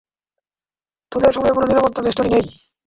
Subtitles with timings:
[1.11, 2.45] তোদের সময়ে কোনো নিরাপত্তা বেষ্টনী নেই?